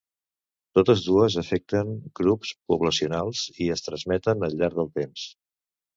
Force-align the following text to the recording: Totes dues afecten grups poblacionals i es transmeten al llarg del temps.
Totes 0.77 1.03
dues 1.07 1.35
afecten 1.41 1.91
grups 2.21 2.55
poblacionals 2.71 3.45
i 3.67 3.69
es 3.77 3.87
transmeten 3.89 4.47
al 4.49 4.57
llarg 4.63 4.81
del 4.81 4.91
temps. 5.01 5.29